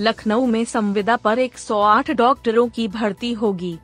[0.00, 3.78] लखनऊ में संविदा पर 108 डॉक्टरों की भर्ती होगी।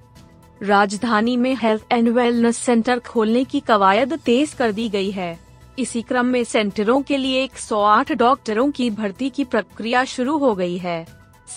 [0.62, 5.38] राजधानी में हेल्थ एंड वेलनेस सेंटर खोलने की कवायद तेज कर दी गई है।
[5.78, 10.76] इसी क्रम में सेंटरों के लिए 108 डॉक्टरों की भर्ती की प्रक्रिया शुरू हो गई
[10.76, 11.06] है।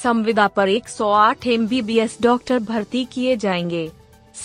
[0.04, 3.92] संविदा पर 108 एमबीबीएस डॉक्टर भर्ती किए जाएँगे।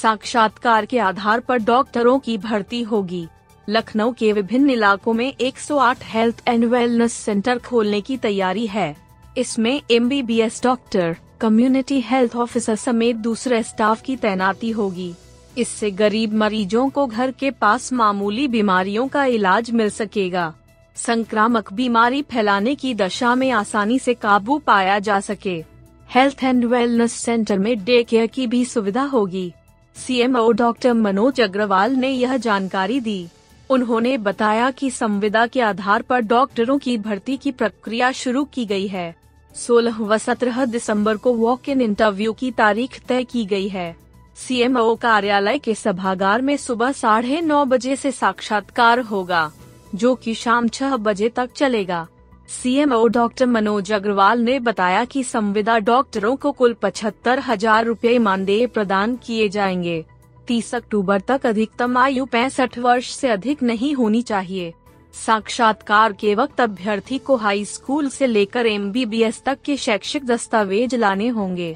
[0.03, 3.29] साक्षात्कार के आधार पर डॉक्टरों की भर्ती होगी।
[3.69, 9.08] लखनऊ के विभिन्न इलाकों में 108 हेल्थ एंड वेलनेस सेंटर खोलने की तैयारी है।
[9.38, 15.14] इसमें MBBS doctor community health officer समेत दूसरे स्टाफ की तैनाती होगी।
[15.58, 20.55] इससे गरीब मरीजों को घर के पास मामूली बीमारियों का इलाज मिल सकेगा।
[20.97, 25.64] संक्रामक बीमारी फैलाने की दशा में आसानी से काबू पाया जा सके।
[26.11, 29.53] हेल्थ एंड वेलनेस सेंटर में डे केयर की भी सुविधा होगी।
[29.97, 33.28] सीएमओ डॉक्टर मनोज अग्रवाल ने यह जानकारी दी।
[33.70, 38.86] उन्होंने बताया कि संविदा के आधार पर डॉक्टरों की भर्ती की प्रक्रिया शुरू की गई
[38.86, 39.14] है।
[39.54, 43.96] 16 व 17 दिसंबर को वॉक इन इंटरव्यू की तारीख तय की गई है।
[44.36, 49.50] सीएमओ कार्यालय के सभागार में सुबह साढ़े नौ बजे से साक्षात्कार होगा,
[49.94, 52.06] जो कि शाम छह बजे तक चलेगा।
[52.48, 58.66] सीएमओ डॉक्टर मनोज अग्रवाल ने बताया कि संविदा डॉक्टरों को कुल पचहत्तर हज़ार रूपए मानदेय
[58.66, 60.04] प्रदान किए जाएँगे।
[60.48, 64.72] 30 अक्टूबर तक अधिकतम आयु पैंसठ वर्ष से अधिक नहीं होनी चाहिए।
[65.14, 71.28] साक्षात्कार के वक्त अभ्यर्थी को हाई स्कूल से लेकर एमबीबीएस तक के शैक्षिक दस्तावेज़ लाने
[71.28, 71.75] होंगे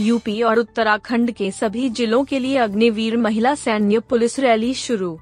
[0.00, 5.18] यूपी और उत्तराखंड के सभी जिलों के लिए अग्निवीर महिला सैन्य पुलिस रैली शुरू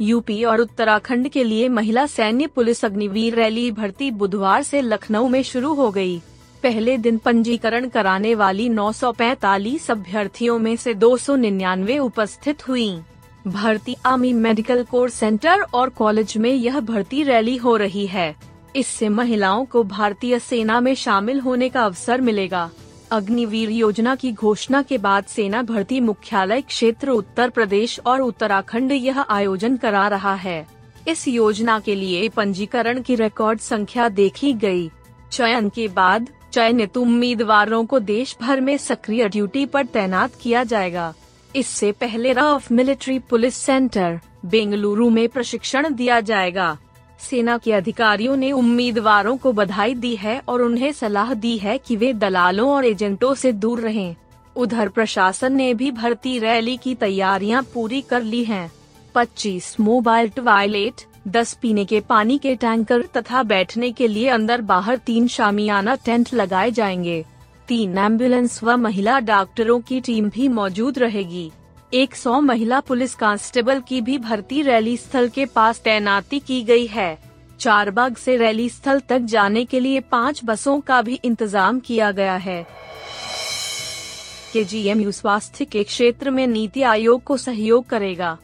[0.00, 5.42] यूपी और उत्तराखंड के लिए महिला सैन्य पुलिस अग्निवीर रैली भर्ती बुधवार से लखनऊ में
[5.42, 6.18] शुरू हो गई।
[6.62, 13.00] पहले दिन पंजीकरण कराने वाली 945 अभ्यर्थियों में से 299 उपस्थित हुईं।
[13.46, 18.34] भर्ती आर्मी मेडिकल कोर सेंटर और कॉलेज में यह भर्ती रैली हो रही है।
[18.76, 22.70] इससे महिलाओं को भारतीय सेना में शामिल होने का अवसर मिलेगा।
[23.10, 29.20] अग्निवीर योजना की घोषणा के बाद सेना भर्ती मुख्यालय क्षेत्र उत्तर प्रदेश और उत्तराखंड यह
[29.20, 30.66] आयोजन करा रहा है।
[31.08, 34.90] इस योजना के लिए पंजीकरण की रिकॉर्ड संख्या देखी गई।
[35.32, 41.12] चयन के बाद चयनित उम्मीदवारों को देश भर में सक्रिय ड्यूटी पर तैनात किया जाएगा।
[41.56, 46.76] इससे पहले रफ मिलिट्री पुलिस सेंटर बेंगलुरु में प्रशिक्षण दिया जाएगा
[47.20, 51.96] सेना के अधिकारियों ने उम्मीदवारों को बधाई दी है और उन्हें सलाह दी है कि
[51.96, 54.16] वे दलालों और एजेंटों से दूर रहें।
[54.56, 58.70] उधर प्रशासन ने भी भर्ती रैली की तैयारियाँ पूरी कर ली हैं।
[59.14, 64.96] 25 मोबाइल टॉयलेट 10 पीने के पानी के टैंकर तथा बैठने के लिए अंदर बाहर
[64.96, 67.24] तीन शामियाना टेंट लगाए जाएँगे
[67.70, 71.50] तीन एंबुलेंस व महिला डॉक्टरों की टीम भी मौजूद रहेगी।
[71.92, 77.18] 100 महिला पुलिस कांस्टेबल की भी भर्ती रैली स्थल के पास तैनाती की गई है।
[77.60, 82.10] चार बाग से रैली स्थल तक जाने के लिए पाँच बसों का भी इंतज़ाम किया
[82.10, 82.66] गया है।
[84.52, 88.36] के जी स्वास्थ्य के क्षेत्र में नीति आयोग को सहयोग करेगा।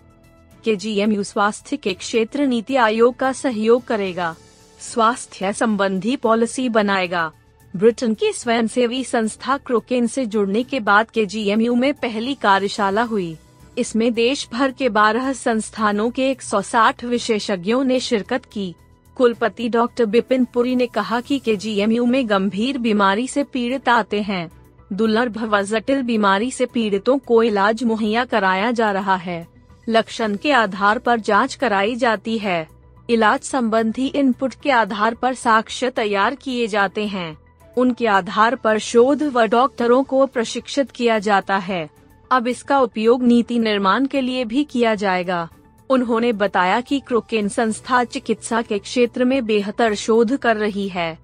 [0.64, 4.34] के जी स्वास्थ्य के क्षेत्र नीति आयोग का सहयोग करेगा।
[4.80, 7.32] स्वास्थ्य संबंधी पॉलिसी बनाएगा।
[7.74, 13.36] ब्रिटेन की स्वयंसेवी संस्था क्रोकेन से जुड़ने के बाद के जीएमयू में पहली कार्यशाला हुई।
[13.78, 18.74] इसमें देश भर के 12 संस्थानों के 160 विशेषज्ञों ने शिरकत की।
[19.16, 24.22] कुलपति डॉक्टर बिपिन पुरी ने कहा कि के जीएमयू में गंभीर बीमारी से पीड़ित आते
[24.22, 24.50] हैं।
[24.92, 29.46] दुर्लभ व जटिल बीमारी से पीड़ितों को इलाज मुहैया कराया जा रहा है।
[29.88, 32.68] लक्षण के आधार पर जाँच कराई जाती है।
[33.10, 37.45] इलाज संबंधी इनपुट के आधार पर साक्ष्य तैयार किए जाते हैं।
[37.76, 41.88] उनके आधार पर शोध व डॉक्टरों को प्रशिक्षित किया जाता है।
[42.30, 45.48] अब इसका उपयोग नीति निर्माण के लिए भी किया जाएगा।
[45.90, 51.18] उन्होंने बताया कि क्रोकेन संस्था चिकित्सा के क्षेत्र में बेहतर शोध कर रही है।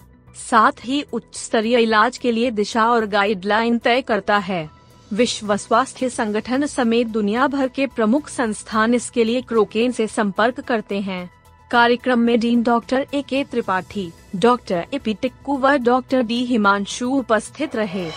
[0.50, 4.70] साथ ही उच्च स्तरीय इलाज के लिए दिशा और गाइडलाइन तय करता है।
[5.12, 11.00] विश्व स्वास्थ्य संगठन समेत दुनिया भर के प्रमुख संस्थान इसके लिए क्रोकेन से संपर्क करते
[11.00, 11.31] हैं।
[11.72, 17.10] कार्यक्रम में dean doctor A K Tripathi, doctor A P Tikku व डॉक्टर डी हिमांशु
[17.10, 18.10] उपस्थित रहे।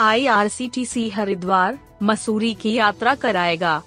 [0.00, 3.82] आईआरसीटीसी हरिद्वार, मसूरी की यात्रा कराएगा।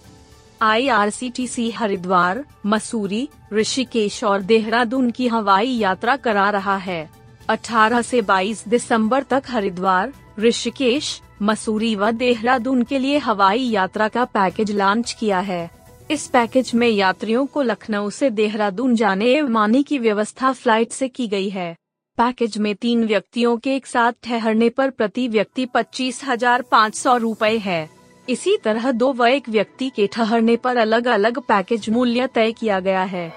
[0.62, 7.10] आईआरसीटीसी हरिद्वार, मसूरी, ऋषिकेश और देहरादून की हवाई यात्रा करा रहा है।
[7.50, 14.26] 18 से 22 दिसंबर तक हरिद्वार, ऋषिकेश, मसूरी व देहरादून के लिए हवाई यात्रा का
[14.26, 15.81] पैकेज लॉन्च किया है।
[16.12, 21.08] इस पैकेज में यात्रियों को लखनऊ से देहरादून जाने एवं आने की व्यवस्था फ़्लाइट से
[21.08, 21.76] की गई है।
[22.18, 27.16] पैकेज में तीन व्यक्तियों के एक साथ ठहरने पर प्रति व्यक्ति पच्चीस हज़ार पाँच सौ
[27.18, 27.90] रूपए है।
[28.28, 32.80] इसी तरह दो व एक व्यक्ति के ठहरने पर अलग अलग पैकेज मूल्य तय किया
[32.80, 33.28] गया है।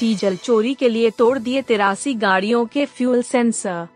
[0.00, 3.86] डीजल चोरी के लिए तोड़ दिए तिरासी गाड़ियों के फ्यूल सेंसर।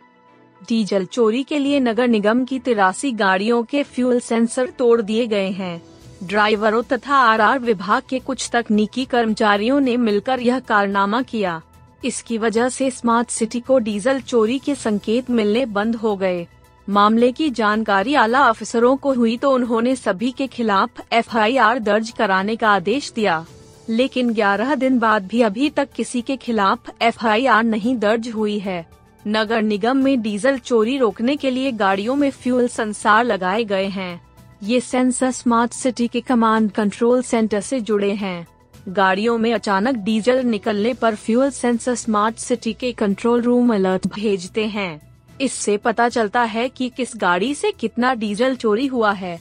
[0.60, 5.50] डीजल चोरी के लिए नगर निगम की तिरासी गाड़ियों के फ्यूल सेंसर तोड़ दिए गए
[5.52, 11.60] हैं। ड्राइवरों तथा आरआर विभाग के कुछ तकनीकी कर्मचारियों ने मिलकर यह कारनामा किया।
[12.04, 16.46] इसकी वजह से स्मार्ट सिटी को डीजल चोरी के संकेत मिलने बंद हो गए।
[16.88, 22.56] मामले की जानकारी आला अफसरों को हुई तो उन्होंने सभी के खिलाफ एफआईआर दर्ज कराने
[22.56, 23.44] का आदेश दिया।
[23.88, 28.86] लेकिन 11 दिन बाद भी अभी तक किसी के खिलाफ एफआईआर नहीं दर्ज हुई है।
[29.26, 34.23] नगर निगम में डीजल चोरी रोकने के लिए गाड़ियों में फ्यूल संसार लगाए गए हैं।
[34.64, 38.46] ये सेंसर स्मार्ट सिटी के कमांड कंट्रोल सेंटर से जुड़े हैं।
[38.88, 44.64] गाड़ियों में अचानक डीजल निकलने पर फ्यूल सेंसर स्मार्ट सिटी के कंट्रोल रूम अलर्ट भेजते
[44.66, 45.00] हैं।
[45.40, 49.36] इससे पता चलता है कि किस गाड़ी से कितना डीजल चोरी हुआ है।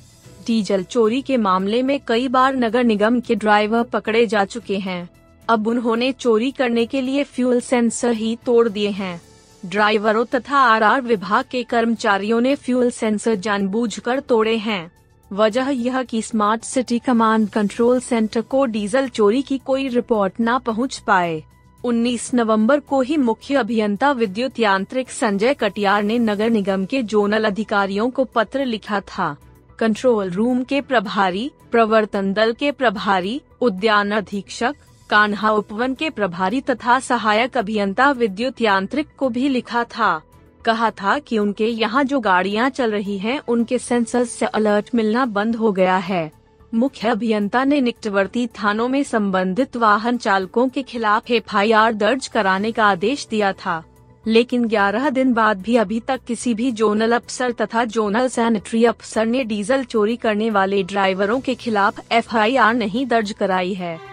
[0.48, 5.10] डीजल चोरी के मामले में कई बार नगर निगम के ड्राइवर पकड़े जा चुके हैं।
[5.50, 9.22] अब उन्होंने चोरी करने के लिए फ्यूल सेंसर ही तोड़ दिए हैं।
[9.66, 14.92] ड्राइवरों तथा आरआर विभाग के कर्मचारियों ने फ्यूल सेंसर जानबूझकर तोड़े हैं।
[15.34, 20.60] वजह यह कि smart city command control centre को डीजल चोरी की कोई रिपोर्ट न
[20.60, 21.44] पहुँच पाए।
[21.84, 27.46] 19 नवंबर को ही मुख्य अभियंता विद्युत यांत्रिक संजय कटियार ने नगर निगम के जोनल
[27.46, 29.36] अधिकारियों को पत्र लिखा था।
[29.80, 34.76] कंट्रोल रूम के प्रभारी, प्रवर्तन दल के प्रभारी, उद्यान अधीक्षक,
[35.10, 40.22] कान्हा उपवन के प्रभारी तथा सहायक अभियंता विद्युत यांत्रिक को भी लिखा था।
[40.66, 45.26] कहा था कि उनके यहाँ जो गाड़ियाँ चल रही हैं, उनके सेंसर से अलर्ट मिलना
[45.26, 46.32] बंद हो गया है।
[46.74, 52.86] मुख्य अभियंता ने निकटवर्ती थानों में संबंधित वाहन चालकों के खिलाफ एफआईआर दर्ज कराने का
[52.86, 53.84] आदेश दिया था।
[54.28, 59.26] लेकिन 11 दिन बाद भी अभी तक किसी भी जोनल अफसर तथा जोनल सैनिटरी अफसर
[59.26, 64.13] ने डीजल चोरी करने वाले ड्राइवरों के खिलाफ एफआईआर नहीं दर्ज कराई है।